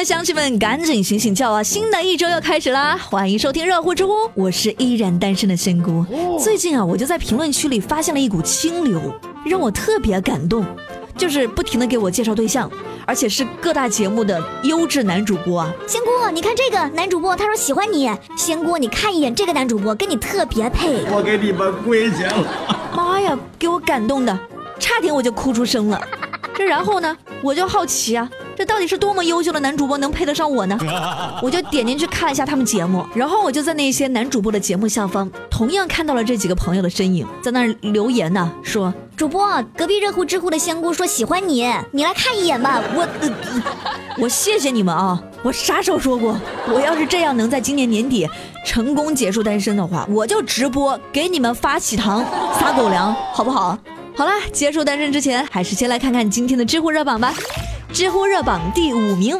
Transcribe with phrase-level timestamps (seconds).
[0.00, 1.62] 的乡亲们，赶紧醒醒觉啊！
[1.62, 2.96] 新的一周又开始啦！
[2.96, 6.02] 欢迎收听热乎知乎，我是依然单身的仙姑。
[6.42, 8.98] 最近啊，我就在评论区里发现了一股清流，
[9.44, 10.64] 让我特别感动，
[11.18, 12.70] 就是不停的给我介绍对象，
[13.04, 15.70] 而且是各大节目的优质男主播啊。
[15.86, 18.10] 仙姑，你看这个男主播，他说喜欢你。
[18.38, 21.04] 仙姑，你看一眼这个男主播，跟你特别配。
[21.10, 22.90] 我给你们跪下了！
[22.96, 24.38] 妈呀，给我感动的，
[24.78, 26.00] 差点我就哭出声了。
[26.56, 28.26] 这然后呢，我就好奇啊。
[28.60, 30.78] 这到底是多么优秀的男主播能配得上我呢？
[31.42, 42.82] 我就点进去看了一下他们节目，然后我就在那些男主播的节目下方，同样看到了这几个朋友的身影，在那儿留言呢，说主播隔壁热乎知乎的仙姑说喜欢你，你来看一眼吧。
[42.94, 43.08] 我
[44.18, 45.18] 我谢谢你们啊！
[45.42, 48.28] 我啥时候说过，我要是这样能在今年年底
[48.66, 52.22] 成功结束单身的话，我就直播给你们发喜糖
[52.60, 53.78] 撒狗粮，好不好？
[54.14, 57.32] 好了，结束单身之前，还是先来看看今天的知乎热榜吧。
[57.92, 59.38] 知乎热榜第五名，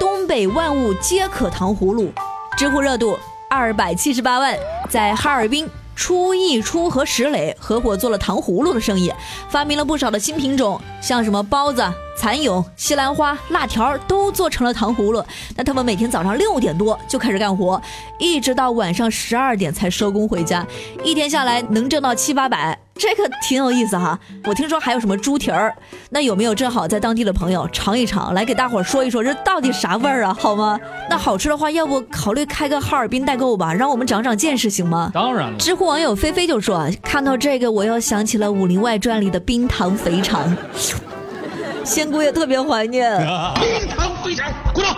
[0.00, 2.12] 东北万物皆可糖葫芦，
[2.58, 3.16] 知乎热度
[3.48, 4.58] 二百七十八万，
[4.90, 9.12] 在哈尔滨，初一初和石磊合伙做了糖葫芦的生意，
[9.48, 11.84] 发明了不少的新品种，像什么包子、
[12.18, 15.24] 蚕蛹、西兰花、辣条都做成了糖葫芦。
[15.56, 17.80] 那他们每天早上六点多就开始干活，
[18.18, 20.66] 一直到晚上十二点才收工回家，
[21.04, 22.83] 一天下来能挣到七八百。
[22.96, 25.74] 这个挺有意思哈，我听说还有什么猪蹄儿，
[26.10, 30.36] 那有没有正好在当地的朋友尝一尝，来给大伙儿说一说这到底啥味儿啊？
[30.38, 30.78] 好吗？
[31.10, 35.10] 那好吃的话，要不考虑开个哈尔滨代购吧，让我们长长见识，行吗？
[35.12, 35.58] 当然了。
[35.58, 40.56] 知乎网友菲菲就说，看到这个我又想起了《武林外传》里的冰糖肥肠，
[41.84, 43.18] 仙姑也特别怀念。
[43.60, 44.96] 冰糖肥肠，鼓掌。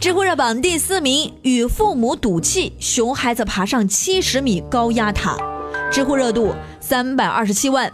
[0.00, 5.36] 知乎热榜第四名，与父母赌气，熊孩子爬上七十米高压塔，
[5.90, 7.90] 知乎热度三百二十七万。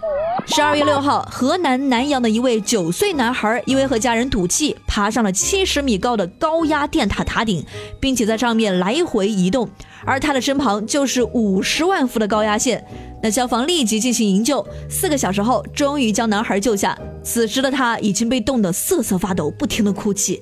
[0.46, 7.62] 十二月六号，河南南阳的一位九岁男孩，因为和家人赌气，爬上了七十米高的高压电塔塔顶，
[8.00, 9.68] 并且在上面来回移动，
[10.06, 12.82] 而他的身旁就是五十万伏的高压线。
[13.20, 16.96] 那消防立即进行营救，四个小时后，终于将男孩救下。
[17.22, 20.40] 此时的他已经被冻得瑟瑟发抖，不停的哭泣。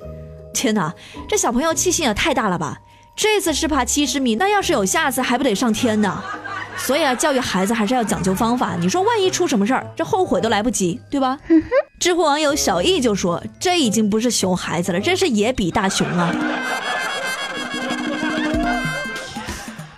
[0.56, 0.94] 天哪，
[1.28, 2.78] 这小朋友气性也太大了吧！
[3.14, 6.22] 这次是爬七十米，那要是有下次，还不得上天呢？
[6.78, 8.74] 所以啊，教育孩子还是要讲究方法。
[8.80, 11.38] 你说万一出什么事儿，这后悔都来不及，对吧？
[12.00, 16.34] 知乎网友小易就说：“这已经不是熊孩子了，这是野比大熊啊！”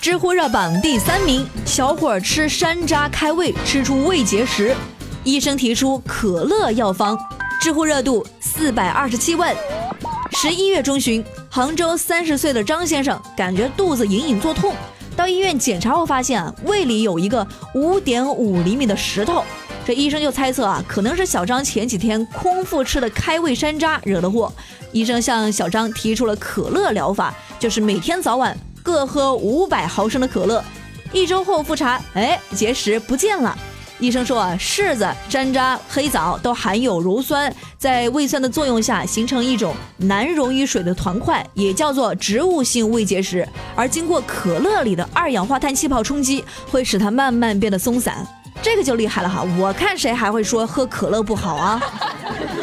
[0.00, 4.74] 知乎热榜第三名，小伙吃山楂开胃，吃出胃结石，
[5.22, 7.18] 医生提出可乐药方。
[7.60, 9.52] 知乎热度四百二十七万。
[10.41, 14.72] 十一月中旬，杭州三十岁的张先生感觉肚子隐隐作痛，
[15.16, 17.44] 到医院检查后发现啊，胃里有一个
[17.75, 19.43] 五点五厘米的石头。
[19.84, 24.53] 这医生就猜测啊，可能是小张前几天空腹吃的开胃山楂惹的祸。
[24.93, 30.65] 医生向小张提出了可乐疗法，就是每天早晚各喝五百毫升的可乐。
[31.12, 33.59] 一周后复查，哎，结石不见了。
[33.98, 43.47] 医生说啊，柿子、山楂、黑枣都含有鞣酸，在胃酸的作用下形成一种难溶于水的团块，也叫做植物性胃结石。
[43.75, 48.26] 而经过可乐里的二氧化碳气泡冲击，会使它慢慢变得松散。
[48.62, 49.44] 这个就厉害了哈！
[49.59, 51.80] 我看谁还会说喝可乐不好啊？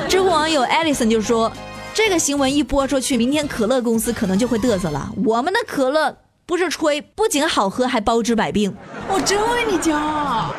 [0.09, 1.51] 知乎网友 Alison 就说，
[1.93, 5.09] 这个新闻一播出去，明天可乐公司可能就会嘚瑟了。
[5.25, 8.75] 我们的可乐不是吹，不仅好喝，还包治百病。
[9.07, 10.53] 我真为你骄傲。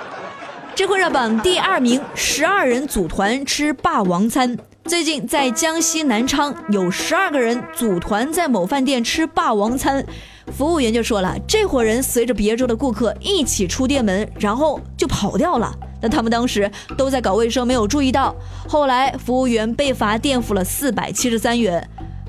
[0.76, 4.54] 智慧热榜第二名，十二人组团吃霸王餐。
[4.84, 10.04] 最近在江西南昌，有十二个人组团在某饭店吃霸王餐，
[10.53, 15.75] 服务员就说了，这伙人随着别桌的顾客一起出店门，然后就跑掉了。
[16.03, 18.37] 那他们当时都在搞卫生，没有注意到。
[18.69, 21.82] 后来服务员被罚垫付了四百七十三元。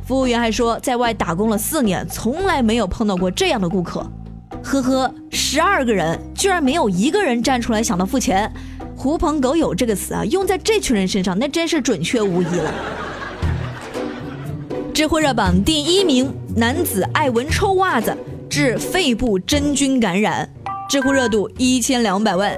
[0.06, 4.10] 服务员还说，在外打工了四年，从来没有碰到过这样的顾客。
[4.68, 8.52] 呵呵，十二个人居然没有一个人站出来想到付钱
[8.98, 12.74] ，“狐朋狗友”这个词啊，用在这群人身上，那真是准确无疑了。
[14.94, 18.14] 知乎热榜第一名，男子爱闻臭袜子
[18.50, 20.50] 致肺部真菌感染，
[20.90, 22.54] 知乎热度一千两百万。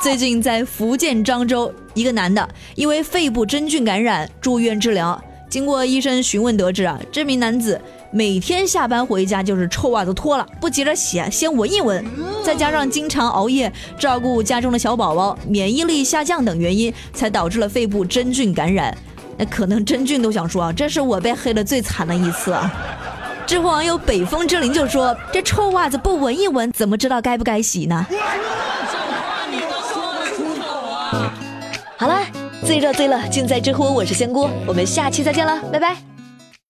[0.00, 7.78] 最近在福建漳州，一个男的因为肺部真菌感染住院治疗，经过医生询问得知啊，这名男子。
[8.14, 12.04] 每天下班回家就是臭袜子脱了，不急着洗，先闻一闻。
[12.44, 18.96] 再加上经常熬夜照顾家中的小宝宝，免疫力下降等原因，才导致了肺部真菌感染。
[19.36, 22.72] 那可能真菌都想说啊，这是我被黑的最惨的一次啊。
[23.44, 28.06] 知乎网友北风之灵就说：“这臭袜子不闻一闻，怎么知道该不该洗呢？”
[31.98, 32.24] 好了。
[32.64, 36.13] 最热最乐尽在知乎，我是仙姑，我们下期再见了，拜拜。